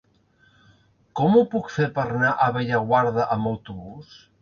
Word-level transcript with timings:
Com 1.19 1.35
ho 1.41 1.45
puc 1.53 1.71
fer 1.75 1.89
per 1.99 2.07
anar 2.07 2.35
a 2.35 2.51
Bellaguarda 2.59 3.33
amb 3.39 3.55
autobús? 3.57 4.23